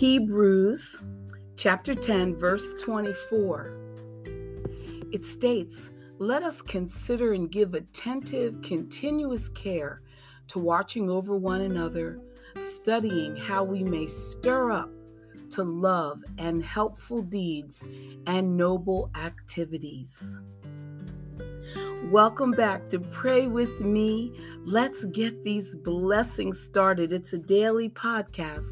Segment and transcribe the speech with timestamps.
[0.00, 0.96] Hebrews
[1.56, 3.76] chapter 10, verse 24.
[5.12, 10.00] It states, Let us consider and give attentive, continuous care
[10.46, 12.18] to watching over one another,
[12.56, 14.88] studying how we may stir up
[15.50, 17.84] to love and helpful deeds
[18.26, 20.38] and noble activities.
[22.04, 24.32] Welcome back to Pray With Me.
[24.64, 27.12] Let's get these blessings started.
[27.12, 28.66] It's a daily podcast,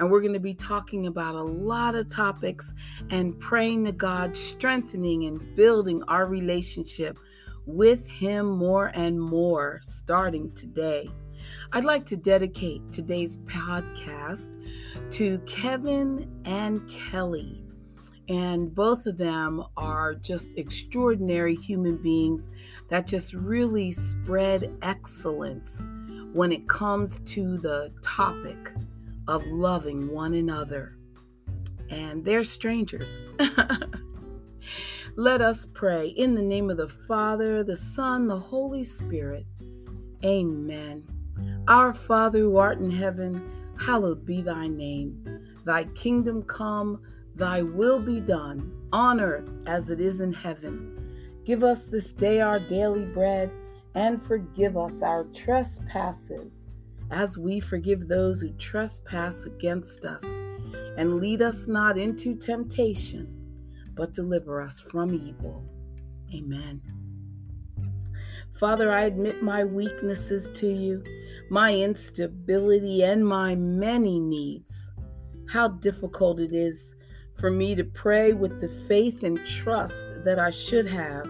[0.00, 2.72] and we're going to be talking about a lot of topics
[3.10, 7.18] and praying to God, strengthening and building our relationship
[7.66, 11.08] with Him more and more starting today.
[11.72, 14.56] I'd like to dedicate today's podcast
[15.10, 17.62] to Kevin and Kelly.
[18.30, 22.48] And both of them are just extraordinary human beings
[22.88, 25.86] that just really spread excellence
[26.32, 28.72] when it comes to the topic
[29.30, 30.96] of loving one another.
[31.88, 33.24] And they're strangers.
[35.16, 39.46] Let us pray in the name of the Father, the Son, the Holy Spirit.
[40.24, 41.04] Amen.
[41.68, 43.40] Our Father who art in heaven,
[43.78, 45.24] hallowed be thy name.
[45.64, 47.00] Thy kingdom come,
[47.36, 50.96] thy will be done, on earth as it is in heaven.
[51.44, 53.50] Give us this day our daily bread,
[53.94, 56.59] and forgive us our trespasses,
[57.10, 60.24] as we forgive those who trespass against us.
[60.96, 63.26] And lead us not into temptation,
[63.94, 65.64] but deliver us from evil.
[66.34, 66.80] Amen.
[68.58, 71.02] Father, I admit my weaknesses to you,
[71.48, 74.90] my instability, and my many needs.
[75.48, 76.96] How difficult it is
[77.38, 81.26] for me to pray with the faith and trust that I should have.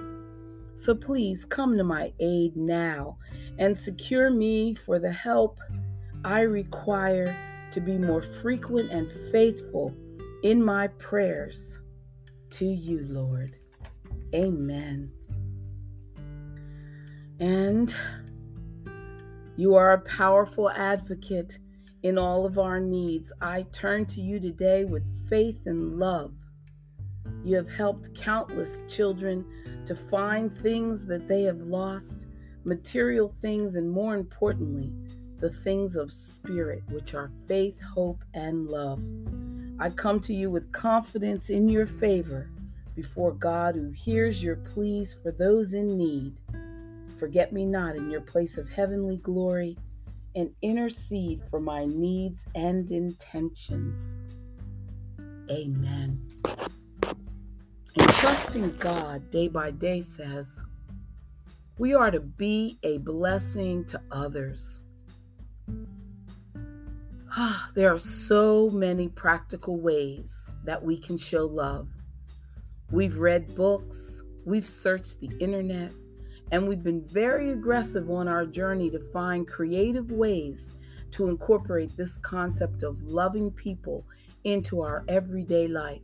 [0.75, 3.19] So please come to my aid now
[3.61, 5.61] and secure me for the help
[6.25, 7.37] I require
[7.71, 9.95] to be more frequent and faithful
[10.43, 11.81] in my prayers
[12.51, 13.55] to you, Lord.
[14.35, 15.13] Amen.
[17.39, 17.95] And
[19.57, 21.59] you are a powerful advocate
[22.03, 23.31] in all of our needs.
[23.41, 26.33] I turn to you today with faith and love.
[27.45, 29.45] You have helped countless children
[29.85, 32.27] to find things that they have lost,
[32.65, 34.93] material things, and more importantly,
[35.41, 39.03] the things of spirit, which are faith, hope, and love.
[39.79, 42.51] I come to you with confidence in your favor
[42.95, 46.37] before God who hears your pleas for those in need.
[47.19, 49.79] Forget me not in your place of heavenly glory
[50.35, 54.21] and intercede for my needs and intentions.
[55.51, 56.21] Amen.
[57.97, 60.63] And trusting God day by day says,
[61.81, 64.83] we are to be a blessing to others.
[67.31, 71.89] Ah, there are so many practical ways that we can show love.
[72.91, 75.95] We've read books, we've searched the internet,
[76.53, 80.75] and we've been very aggressive on our journey to find creative ways
[81.13, 84.05] to incorporate this concept of loving people
[84.45, 86.03] into our everyday life.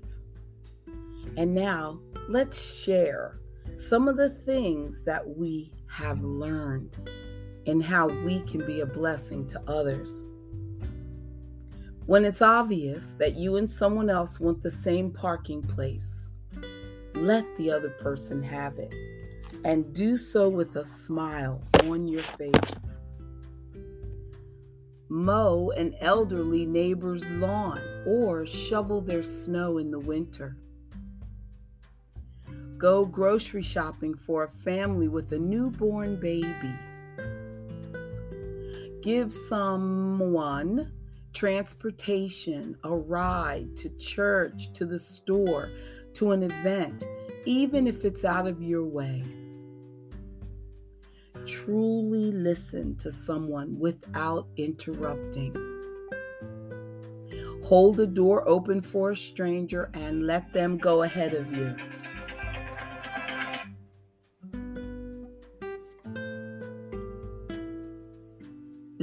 [1.37, 2.01] And now,
[2.31, 3.41] let's share
[3.77, 6.97] some of the things that we have learned
[7.67, 10.25] and how we can be a blessing to others.
[12.07, 16.31] When it's obvious that you and someone else want the same parking place,
[17.15, 18.95] let the other person have it
[19.65, 22.99] and do so with a smile on your face.
[25.09, 30.57] Mow an elderly neighbor's lawn or shovel their snow in the winter.
[32.79, 36.75] Go grocery shopping for a family with a newborn baby.
[39.03, 40.93] Give someone
[41.33, 45.71] transportation, a ride to church, to the store,
[46.15, 47.05] to an event,
[47.45, 49.23] even if it's out of your way
[51.47, 55.55] truly listen to someone without interrupting.
[57.65, 61.75] Hold the door open for a stranger and let them go ahead of you.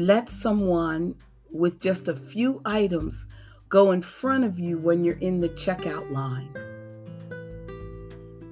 [0.04, 1.16] Let someone
[1.50, 3.26] with just a few items
[3.70, 6.54] go in front of you when you're in the checkout line.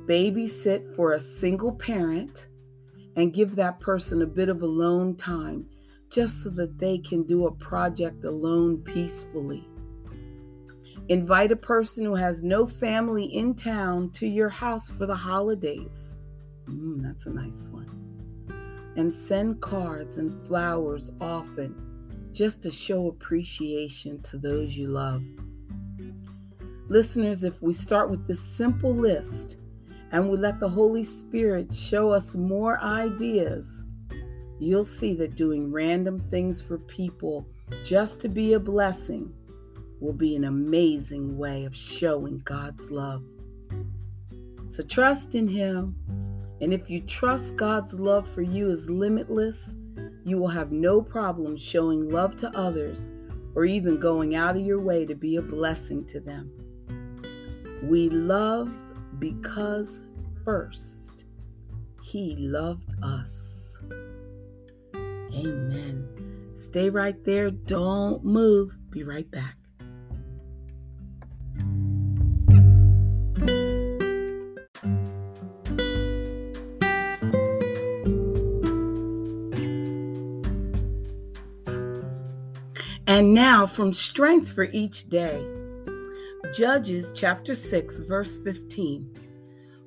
[0.05, 2.45] Babysit for a single parent
[3.17, 5.65] and give that person a bit of alone time
[6.09, 9.67] just so that they can do a project alone peacefully.
[11.09, 16.15] Invite a person who has no family in town to your house for the holidays.
[16.69, 18.10] Mm, that's a nice one.
[18.95, 21.75] And send cards and flowers often
[22.33, 25.23] just to show appreciation to those you love.
[26.89, 29.57] Listeners, if we start with this simple list
[30.11, 33.83] and we let the Holy Spirit show us more ideas,
[34.59, 37.47] you'll see that doing random things for people
[37.83, 39.33] just to be a blessing
[40.01, 43.23] will be an amazing way of showing God's love.
[44.69, 45.95] So trust in Him.
[46.61, 49.77] And if you trust God's love for you is limitless,
[50.23, 53.11] you will have no problem showing love to others
[53.55, 56.51] or even going out of your way to be a blessing to them.
[57.83, 58.71] We love
[59.17, 60.03] because
[60.45, 61.25] first
[62.03, 63.81] He loved us.
[64.93, 66.49] Amen.
[66.53, 67.49] Stay right there.
[67.49, 68.77] Don't move.
[68.91, 69.57] Be right back.
[83.21, 85.45] And now, from strength for each day.
[86.57, 89.15] Judges chapter 6, verse 15.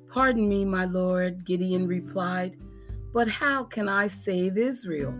[0.07, 2.55] Pardon me, my Lord, Gideon replied,
[3.11, 5.13] but how can I save Israel?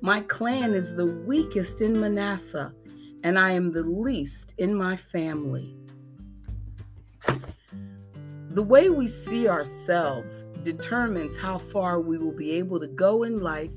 [0.00, 2.72] My clan is the weakest in Manasseh,
[3.24, 5.74] and I am the least in my family.
[8.50, 13.40] The way we see ourselves determines how far we will be able to go in
[13.40, 13.72] life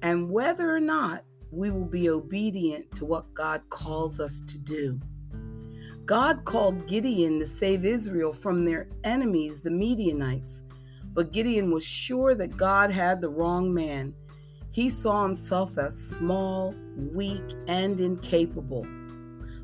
[0.00, 5.00] and whether or not we will be obedient to what God calls us to do.
[6.04, 10.62] God called Gideon to save Israel from their enemies, the Midianites.
[11.12, 14.14] But Gideon was sure that God had the wrong man.
[14.70, 18.86] He saw himself as small, weak, and incapable.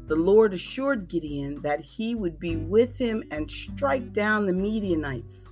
[0.09, 5.49] The Lord assured Gideon that he would be with him and strike down the Midianites.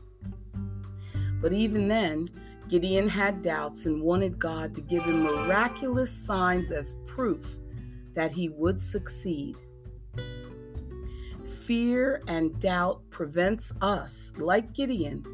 [1.40, 2.28] But even then,
[2.70, 7.58] Gideon had doubts and wanted God to give him miraculous signs as proof
[8.14, 9.56] that he would succeed
[11.70, 15.24] fear and doubt prevents us, like Gideon,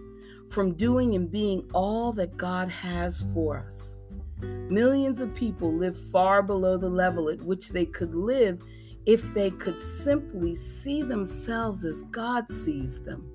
[0.50, 3.96] from doing and being all that God has for us.
[4.42, 8.60] Millions of people live far below the level at which they could live
[9.06, 13.26] if they could simply see themselves as God sees them.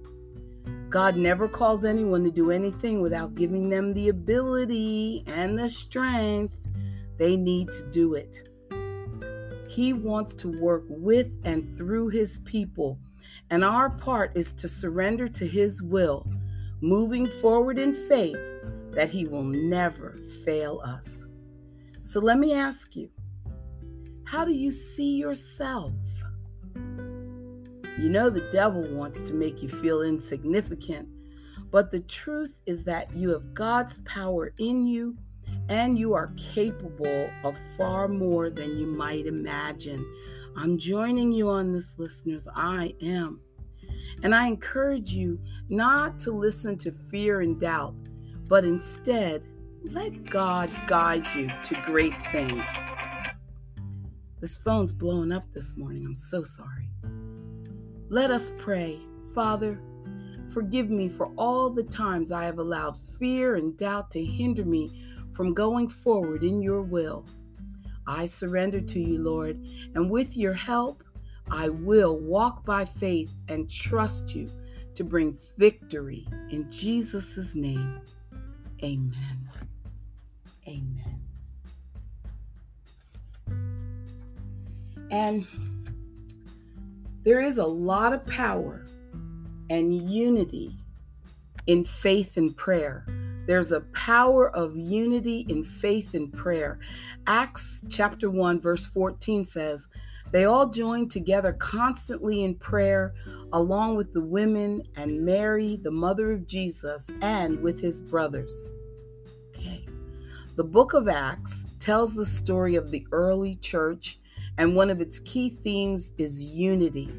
[0.89, 6.53] God never calls anyone to do anything without giving them the ability and the strength
[7.17, 8.47] they need to do it.
[9.69, 12.99] He wants to work with and through His people,
[13.49, 16.29] and our part is to surrender to His will,
[16.81, 18.37] moving forward in faith
[18.91, 21.25] that He will never fail us.
[22.03, 23.09] So let me ask you
[24.25, 25.93] how do you see yourself?
[28.01, 31.07] You know, the devil wants to make you feel insignificant,
[31.69, 35.15] but the truth is that you have God's power in you
[35.69, 40.03] and you are capable of far more than you might imagine.
[40.57, 42.47] I'm joining you on this, listeners.
[42.55, 43.39] I am.
[44.23, 45.39] And I encourage you
[45.69, 47.93] not to listen to fear and doubt,
[48.47, 49.43] but instead
[49.83, 52.65] let God guide you to great things.
[54.39, 56.03] This phone's blowing up this morning.
[56.03, 56.90] I'm so sorry.
[58.11, 58.99] Let us pray.
[59.33, 59.79] Father,
[60.53, 64.91] forgive me for all the times I have allowed fear and doubt to hinder me
[65.31, 67.25] from going forward in your will.
[68.05, 69.65] I surrender to you, Lord,
[69.95, 71.05] and with your help,
[71.49, 74.51] I will walk by faith and trust you
[74.95, 78.01] to bring victory in Jesus' name.
[78.83, 79.49] Amen.
[80.67, 81.21] Amen.
[85.09, 85.47] And
[87.23, 88.85] there is a lot of power
[89.69, 90.75] and unity
[91.67, 93.05] in faith and prayer.
[93.45, 96.79] There's a power of unity in faith and prayer.
[97.27, 99.87] Acts chapter 1, verse 14 says,
[100.31, 103.13] They all joined together constantly in prayer,
[103.53, 108.71] along with the women and Mary, the mother of Jesus, and with his brothers.
[109.55, 109.85] Okay.
[110.55, 114.19] The book of Acts tells the story of the early church,
[114.57, 117.11] and one of its key themes is unity.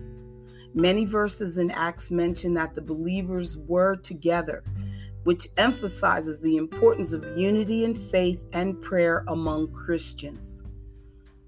[0.74, 4.62] Many verses in Acts mention that the believers were together
[5.24, 10.62] which emphasizes the importance of unity in faith and prayer among Christians.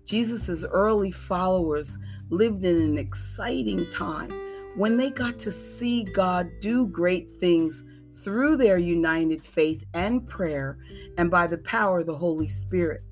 [0.05, 1.99] Jesus' early followers
[2.31, 4.31] lived in an exciting time
[4.77, 7.85] when they got to see God do great things
[8.23, 10.79] through their united faith and prayer
[11.19, 13.03] and by the power of the Holy Spirit.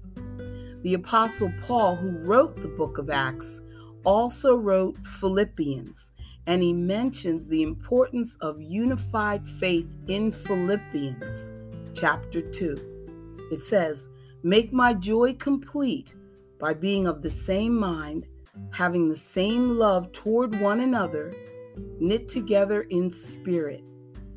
[0.83, 3.63] The Apostle Paul, who wrote the book of Acts,
[4.05, 6.13] also wrote Philippians
[6.47, 11.53] and he mentions the importance of unified faith in Philippians
[11.95, 13.49] chapter 2.
[13.53, 14.09] It says,
[14.43, 16.15] Make my joy complete
[16.59, 18.27] by being of the same mind,
[18.73, 21.33] having the same love toward one another,
[22.01, 23.85] knit together in spirit,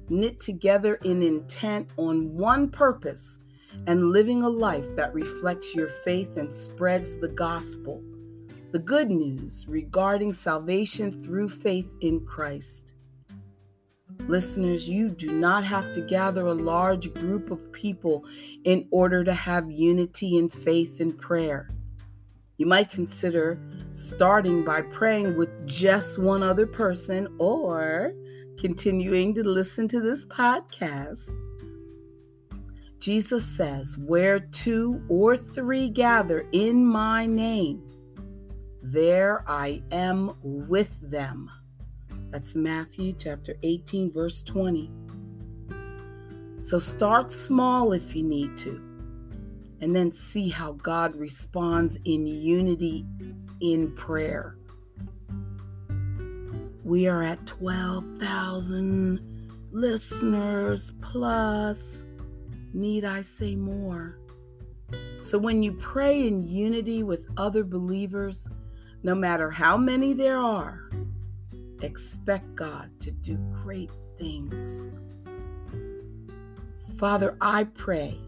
[0.09, 3.39] knit together in intent on one purpose,
[3.87, 8.03] and living a life that reflects your faith and spreads the gospel,
[8.71, 12.95] the good news regarding salvation through faith in Christ.
[14.27, 18.25] Listeners, you do not have to gather a large group of people
[18.63, 21.69] in order to have unity in faith and prayer.
[22.57, 23.59] You might consider
[23.91, 28.13] starting by praying with just one other person or
[28.57, 31.29] continuing to listen to this podcast.
[33.05, 37.83] Jesus says, Where two or three gather in my name,
[38.81, 41.51] there I am with them.
[42.31, 44.89] That's Matthew chapter 18, verse 20.
[46.61, 48.81] So start small if you need to
[49.81, 53.05] and then see how God responds in unity
[53.61, 54.57] in prayer.
[56.83, 59.19] We are at 12,000
[59.71, 62.04] listeners plus.
[62.75, 64.19] Need I say more?
[65.21, 68.49] So when you pray in unity with other believers,
[69.01, 70.91] no matter how many there are,
[71.81, 74.89] expect God to do great things.
[76.97, 78.19] Father, I pray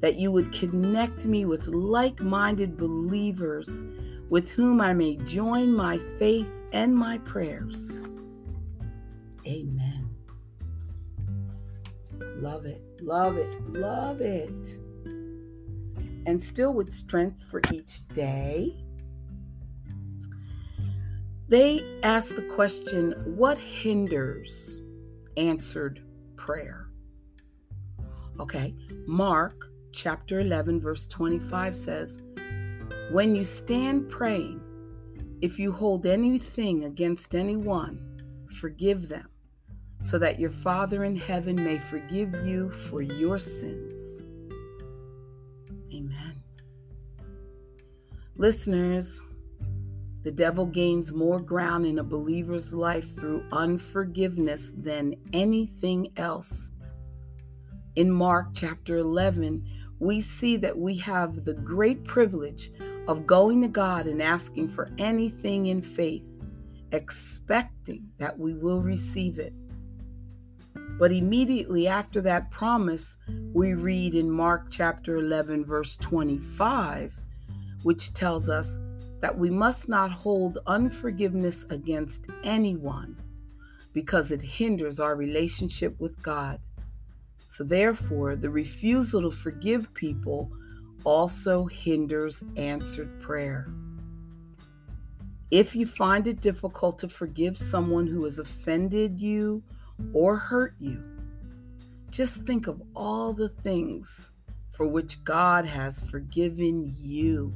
[0.00, 3.82] that you would connect me with like minded believers
[4.30, 7.98] with whom I may join my faith and my prayers.
[9.46, 10.08] Amen.
[12.36, 14.78] Love it, love it, love it.
[16.26, 18.74] And still with strength for each day,
[21.48, 24.80] they ask the question what hinders
[25.36, 26.00] answered
[26.36, 26.88] prayer?
[28.40, 28.74] Okay,
[29.06, 32.20] Mark chapter 11, verse 25 says,
[33.10, 34.60] When you stand praying,
[35.40, 38.00] if you hold anything against anyone,
[38.58, 39.28] forgive them,
[40.04, 44.20] so that your Father in heaven may forgive you for your sins.
[45.90, 46.42] Amen.
[48.36, 49.22] Listeners,
[50.22, 56.70] the devil gains more ground in a believer's life through unforgiveness than anything else.
[57.96, 59.64] In Mark chapter 11,
[60.00, 62.70] we see that we have the great privilege
[63.08, 66.28] of going to God and asking for anything in faith,
[66.92, 69.54] expecting that we will receive it.
[70.98, 73.16] But immediately after that promise,
[73.52, 77.12] we read in Mark chapter 11, verse 25,
[77.82, 78.78] which tells us
[79.20, 83.16] that we must not hold unforgiveness against anyone
[83.92, 86.60] because it hinders our relationship with God.
[87.48, 90.50] So, therefore, the refusal to forgive people
[91.04, 93.68] also hinders answered prayer.
[95.50, 99.62] If you find it difficult to forgive someone who has offended you
[100.12, 101.02] or hurt you,
[102.10, 104.30] just think of all the things
[104.72, 107.54] for which God has forgiven you.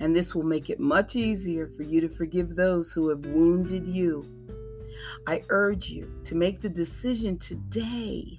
[0.00, 3.86] And this will make it much easier for you to forgive those who have wounded
[3.86, 4.24] you.
[5.26, 8.38] I urge you to make the decision today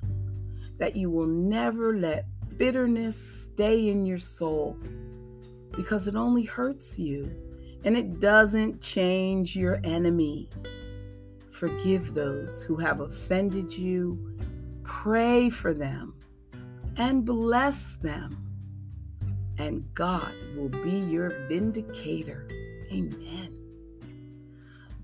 [0.77, 2.25] that you will never let
[2.57, 4.77] bitterness stay in your soul
[5.75, 7.31] because it only hurts you
[7.83, 10.49] and it doesn't change your enemy.
[11.57, 14.37] Forgive those who have offended you,
[14.83, 16.13] pray for them,
[16.97, 18.37] and bless them.
[19.57, 22.47] And God will be your vindicator.
[22.91, 23.57] Amen.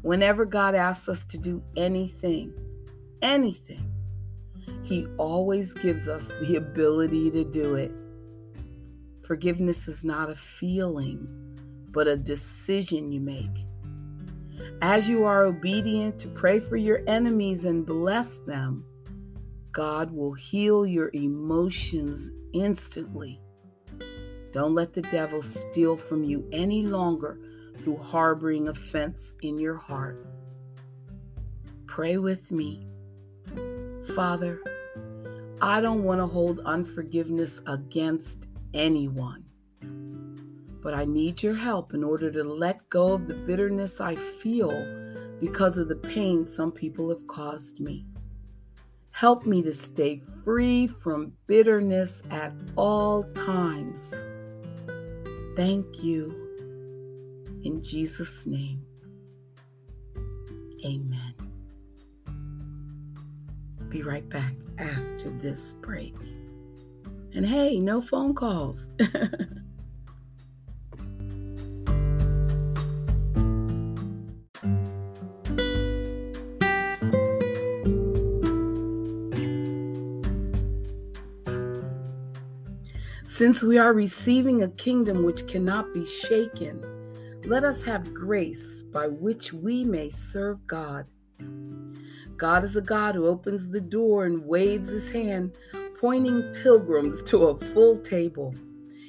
[0.03, 2.53] Whenever God asks us to do anything,
[3.24, 3.91] anything,
[4.83, 7.91] he always gives us the ability to do it.
[9.25, 11.27] Forgiveness is not a feeling,
[11.89, 13.65] but a decision you make.
[14.82, 18.86] As you are obedient to pray for your enemies and bless them,
[19.72, 23.41] God will heal your emotions instantly.
[24.51, 27.39] Don't let the devil steal from you any longer
[27.77, 30.25] through harboring offense in your heart.
[31.88, 32.88] Pray with me.
[34.15, 34.62] Father,
[35.62, 39.43] I don't want to hold unforgiveness against anyone.
[40.84, 44.72] But I need your help in order to let go of the bitterness I feel
[45.40, 48.06] because of the pain some people have caused me.
[49.12, 54.13] Help me to stay free from bitterness at all times.
[55.56, 56.40] Thank you.
[57.63, 58.84] In Jesus' name,
[60.84, 61.34] amen.
[63.88, 66.16] Be right back after this break.
[67.34, 68.90] And hey, no phone calls.
[83.44, 86.82] Since we are receiving a kingdom which cannot be shaken,
[87.44, 91.06] let us have grace by which we may serve God.
[92.38, 95.58] God is a God who opens the door and waves his hand,
[96.00, 98.56] pointing pilgrims to a full table.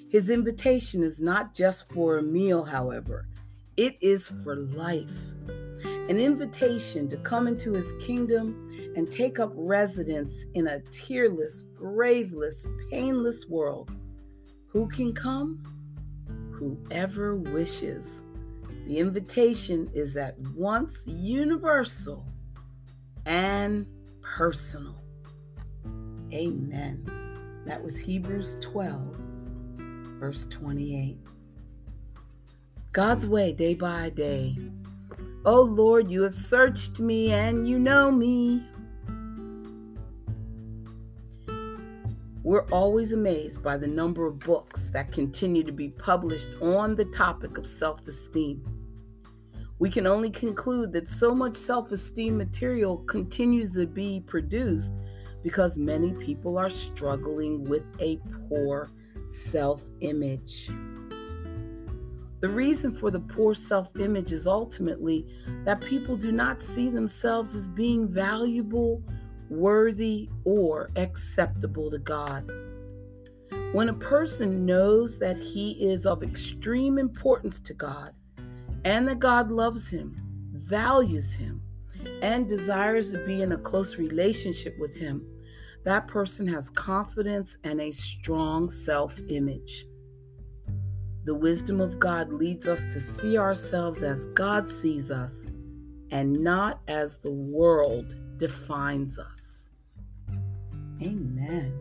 [0.09, 3.29] His invitation is not just for a meal, however,
[3.77, 5.17] it is for life.
[6.09, 12.67] An invitation to come into his kingdom and take up residence in a tearless, graveless,
[12.91, 13.93] painless world.
[14.75, 15.63] Who can come?
[16.51, 18.25] Whoever wishes.
[18.87, 22.27] The invitation is at once universal
[23.25, 23.87] and
[24.21, 24.97] personal.
[26.33, 27.09] Amen.
[27.67, 29.17] That was Hebrews 12,
[30.19, 31.19] verse 28.
[32.91, 34.59] God's way day by day.
[35.45, 38.65] Oh Lord, you have searched me and you know me.
[42.45, 47.07] We're always amazed by the number of books that continue to be published on the
[47.07, 48.63] topic of self esteem.
[49.79, 54.93] We can only conclude that so much self esteem material continues to be produced
[55.43, 58.21] because many people are struggling with a
[58.51, 58.91] poor
[59.27, 60.69] self image.
[62.41, 65.27] The reason for the poor self image is ultimately
[65.65, 69.03] that people do not see themselves as being valuable
[69.51, 72.51] worthy, or acceptable to God.
[73.73, 78.13] When a person knows that he is of extreme importance to God
[78.85, 80.15] and that God loves him,
[80.53, 81.61] values him,
[82.23, 85.27] and desires to be in a close relationship with him,
[85.85, 89.87] that person has confidence and a strong self image.
[91.25, 95.51] The wisdom of God leads us to see ourselves as God sees us
[96.11, 99.71] and not as the world defines us.
[101.03, 101.81] Amen.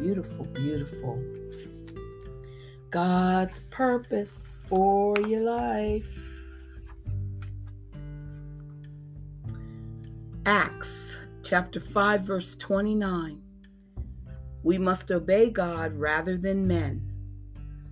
[0.00, 1.22] Beautiful, beautiful.
[2.90, 6.18] God's purpose for your life.
[10.44, 13.40] Acts chapter 5, verse 29.
[14.62, 17.08] We must obey God rather than men.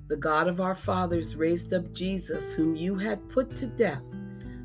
[0.08, 4.04] The God of our fathers raised up Jesus, whom you had put to death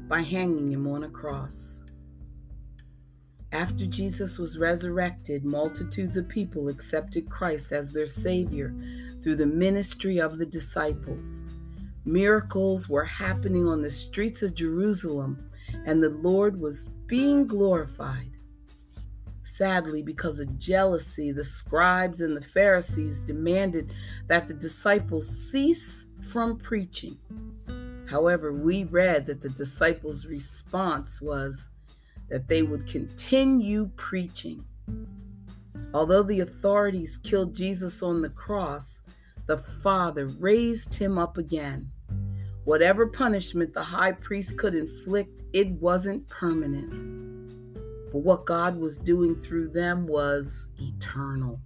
[0.08, 1.75] by hanging him on a cross.
[3.56, 8.76] After Jesus was resurrected, multitudes of people accepted Christ as their Savior
[9.24, 11.46] through the ministry of the disciples.
[12.04, 15.50] Miracles were happening on the streets of Jerusalem,
[15.86, 18.34] and the Lord was being glorified.
[19.44, 23.94] Sadly, because of jealousy, the scribes and the Pharisees demanded
[24.28, 27.18] that the disciples cease from preaching.
[28.10, 31.70] However, we read that the disciples' response was,
[32.30, 34.64] that they would continue preaching.
[35.94, 39.02] Although the authorities killed Jesus on the cross,
[39.46, 41.90] the Father raised him up again.
[42.66, 47.16] Whatever punishment the high priest could inflict, it wasn't permanent.
[48.12, 51.62] But what God was doing through them was eternal.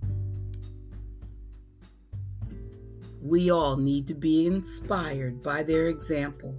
[3.22, 6.56] We all need to be inspired by their example.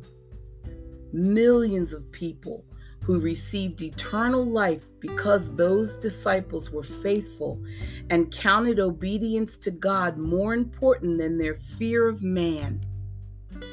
[1.13, 2.65] Millions of people
[3.11, 7.61] who received eternal life because those disciples were faithful
[8.09, 12.81] and counted obedience to God more important than their fear of man.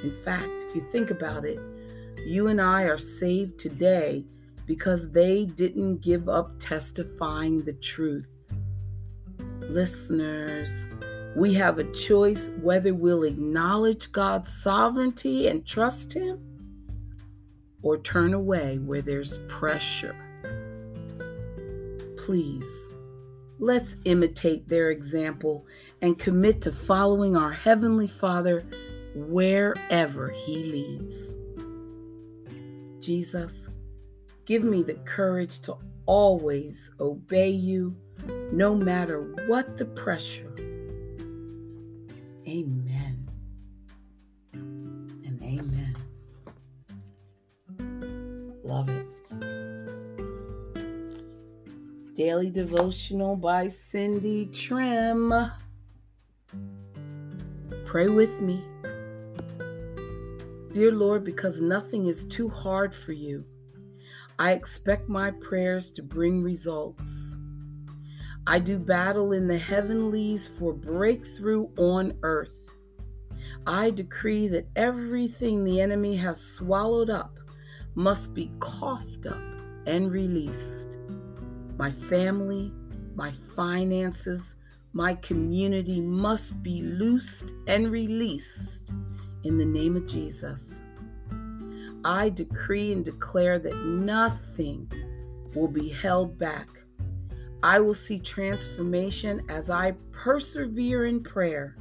[0.02, 1.60] In fact, if you think about it,
[2.26, 4.26] you and I are saved today
[4.66, 8.48] because they didn't give up testifying the truth.
[9.70, 10.90] Listeners,
[11.36, 16.57] we have a choice whether we'll acknowledge God's sovereignty and trust Him
[17.82, 20.16] or turn away where there's pressure.
[22.18, 22.68] Please,
[23.60, 25.66] let's imitate their example
[26.02, 28.64] and commit to following our Heavenly Father
[29.16, 31.34] wherever He leads.
[33.00, 33.70] Jesus,
[34.46, 37.96] give me the courage to always obey you
[38.52, 40.54] no matter what the pressure.
[42.48, 43.07] Amen.
[48.68, 49.08] Love it.
[52.16, 55.54] Daily Devotional by Cindy Trimm.
[57.86, 58.62] Pray with me.
[60.74, 63.46] Dear Lord, because nothing is too hard for you,
[64.38, 67.38] I expect my prayers to bring results.
[68.46, 72.70] I do battle in the heavenlies for breakthrough on earth.
[73.66, 77.37] I decree that everything the enemy has swallowed up
[77.98, 79.42] must be coughed up
[79.88, 81.00] and released.
[81.78, 82.72] My family,
[83.16, 84.56] my finances,
[84.98, 88.94] My community must be loosed and released
[89.44, 90.82] in the name of Jesus.
[92.04, 94.92] I decree and declare that nothing
[95.54, 96.68] will be held back.
[97.62, 101.76] I will see transformation as I persevere in prayer.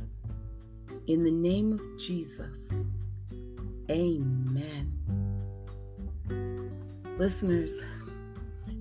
[1.06, 2.88] In the name of Jesus.
[3.90, 5.15] Amen.
[7.18, 7.86] Listeners,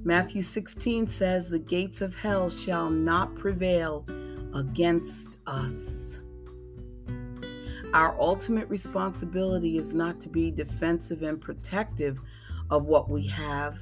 [0.04, 4.06] Matthew 16 says, The gates of hell shall not prevail
[4.54, 6.18] against us.
[7.94, 12.20] Our ultimate responsibility is not to be defensive and protective
[12.70, 13.80] of what we have,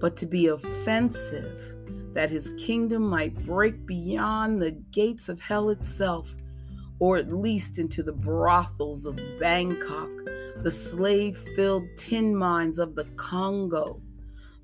[0.00, 1.76] but to be offensive
[2.12, 6.34] that his kingdom might break beyond the gates of hell itself,
[6.98, 10.10] or at least into the brothels of Bangkok,
[10.62, 14.00] the slave filled tin mines of the Congo,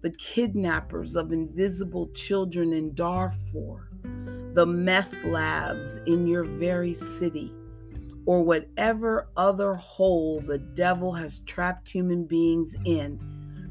[0.00, 3.88] the kidnappers of invisible children in Darfur,
[4.54, 7.52] the meth labs in your very city,
[8.26, 13.18] or whatever other hole the devil has trapped human beings in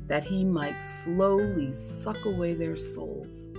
[0.08, 3.50] that he might slowly suck away their souls.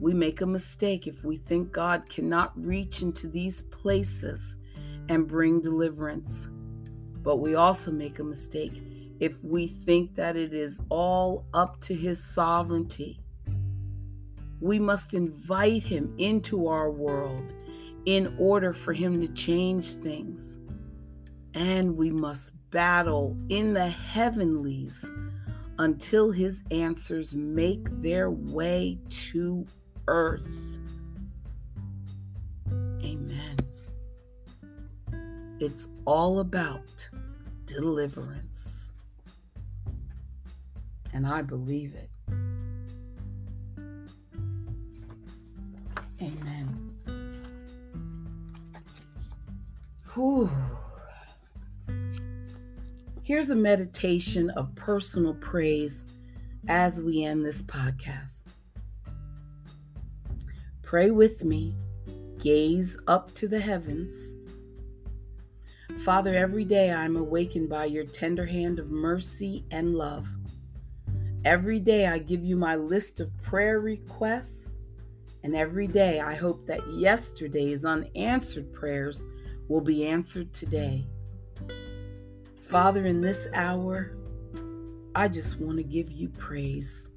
[0.00, 4.58] We make a mistake if we think God cannot reach into these places
[5.08, 6.48] and bring deliverance.
[7.24, 8.80] But we also make a mistake
[9.18, 13.18] if we think that it is all up to His sovereignty.
[14.60, 17.52] We must invite Him into our world
[18.04, 20.58] in order for Him to change things.
[21.54, 25.10] And we must battle in the heavenlies
[25.78, 29.66] until His answers make their way to
[30.08, 30.46] earth.
[33.02, 33.56] Amen.
[35.60, 37.08] It's all about
[37.66, 38.92] deliverance.
[41.12, 42.10] And I believe it.
[46.20, 46.94] Amen.
[50.14, 50.50] Whew.
[53.22, 56.04] Here's a meditation of personal praise
[56.68, 58.44] as we end this podcast.
[60.82, 61.74] Pray with me.
[62.38, 64.36] Gaze up to the heavens.
[66.04, 70.28] Father, every day I'm awakened by your tender hand of mercy and love.
[71.46, 74.72] Every day I give you my list of prayer requests,
[75.44, 79.26] and every day I hope that yesterday's unanswered prayers
[79.68, 81.06] will be answered today.
[82.60, 84.14] Father, in this hour,
[85.14, 87.08] I just want to give you praise.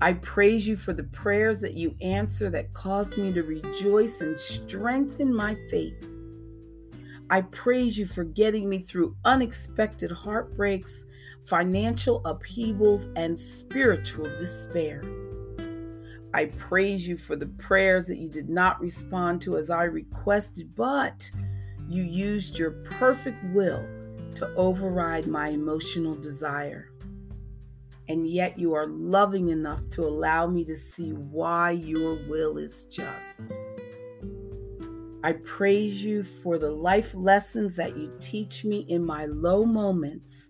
[0.00, 4.38] I praise you for the prayers that you answer that cause me to rejoice and
[4.38, 6.14] strengthen my faith.
[7.30, 11.04] I praise you for getting me through unexpected heartbreaks,
[11.44, 15.04] financial upheavals, and spiritual despair.
[16.34, 20.74] I praise you for the prayers that you did not respond to as I requested,
[20.74, 21.30] but
[21.88, 23.84] you used your perfect will
[24.34, 26.90] to override my emotional desire
[28.10, 32.82] and yet you are loving enough to allow me to see why your will is
[32.86, 33.52] just.
[35.22, 40.48] I praise you for the life lessons that you teach me in my low moments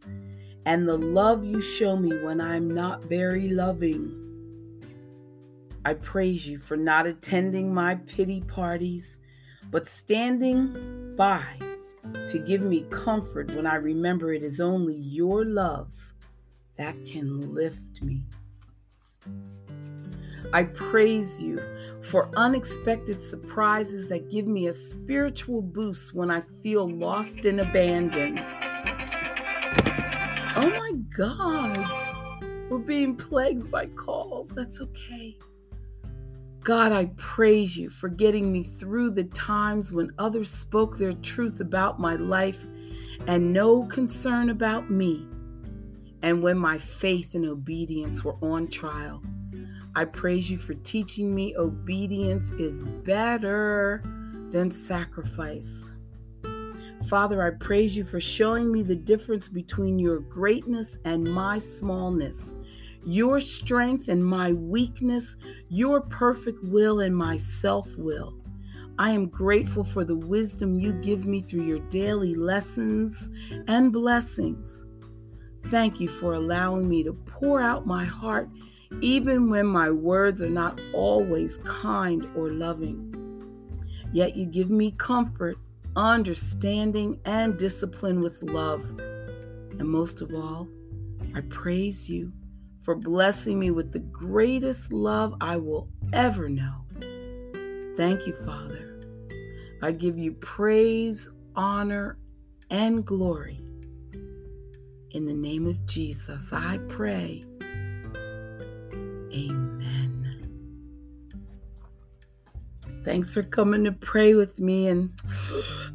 [0.65, 4.17] and the love you show me when I'm not very loving.
[5.85, 9.19] I praise you for not attending my pity parties,
[9.73, 11.59] but standing by
[12.29, 16.15] to give me comfort when I remember it is only your love
[16.77, 18.23] that can lift me.
[20.53, 21.61] I praise you
[22.03, 28.41] for unexpected surprises that give me a spiritual boost when I feel lost and abandoned.
[30.57, 31.79] Oh my God,
[32.69, 34.49] we're being plagued by calls.
[34.49, 35.39] That's okay.
[36.63, 41.61] God, I praise you for getting me through the times when others spoke their truth
[41.61, 42.67] about my life
[43.27, 45.27] and no concern about me
[46.23, 49.23] and when my faith and obedience were on trial.
[49.95, 54.03] I praise you for teaching me obedience is better
[54.51, 55.93] than sacrifice.
[57.09, 62.55] Father, I praise you for showing me the difference between your greatness and my smallness,
[63.05, 65.37] your strength and my weakness,
[65.69, 68.35] your perfect will and my self will.
[68.99, 73.31] I am grateful for the wisdom you give me through your daily lessons
[73.67, 74.85] and blessings.
[75.67, 78.49] Thank you for allowing me to pour out my heart
[79.01, 83.07] even when my words are not always kind or loving.
[84.13, 85.57] Yet you give me comfort,
[85.95, 88.83] understanding, and discipline with love.
[89.79, 90.69] And most of all,
[91.35, 92.33] I praise you
[92.83, 96.81] for blessing me with the greatest love I will ever know
[98.01, 98.99] Thank you, Father.
[99.83, 102.17] I give you praise, honor,
[102.71, 103.61] and glory.
[105.13, 107.43] In the name of Jesus, I pray.
[109.33, 110.21] Amen.
[113.05, 114.87] Thanks for coming to pray with me.
[114.87, 115.11] And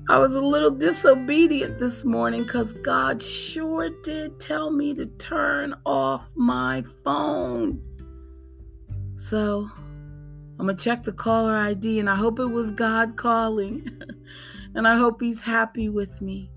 [0.10, 5.76] I was a little disobedient this morning because God sure did tell me to turn
[5.86, 7.82] off my phone.
[9.16, 9.70] So
[10.60, 13.90] I'm going to check the caller ID and I hope it was God calling.
[14.76, 16.50] and I hope He's happy with me.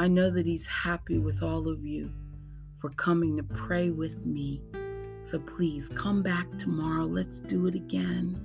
[0.00, 2.10] I know that He's happy with all of you
[2.78, 4.62] for coming to pray with me.
[5.20, 7.04] So please come back tomorrow.
[7.04, 8.42] Let's do it again.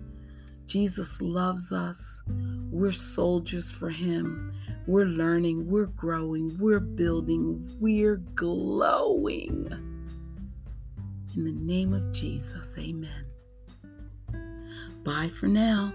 [0.66, 2.22] Jesus loves us.
[2.70, 4.54] We're soldiers for Him.
[4.86, 9.70] We're learning, we're growing, we're building, we're glowing.
[11.38, 13.26] In the name of Jesus, amen.
[15.06, 15.94] Bye for now.